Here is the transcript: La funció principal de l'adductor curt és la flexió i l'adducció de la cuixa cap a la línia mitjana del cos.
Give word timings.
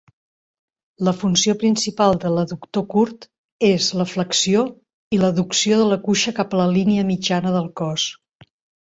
La 1.07 1.11
funció 1.19 1.53
principal 1.63 2.17
de 2.23 2.31
l'adductor 2.37 2.87
curt 2.95 3.29
és 3.69 3.91
la 4.01 4.09
flexió 4.15 4.67
i 5.19 5.23
l'adducció 5.23 5.81
de 5.85 5.89
la 5.95 6.03
cuixa 6.11 6.37
cap 6.43 6.61
a 6.61 6.65
la 6.67 6.71
línia 6.77 7.09
mitjana 7.15 7.57
del 7.61 7.73
cos. 7.85 8.13